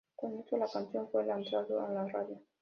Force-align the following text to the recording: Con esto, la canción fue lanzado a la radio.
Con 0.15 0.33
esto, 0.39 0.57
la 0.57 0.65
canción 0.67 1.07
fue 1.11 1.27
lanzado 1.27 1.85
a 1.85 1.91
la 1.91 2.07
radio. 2.07 2.41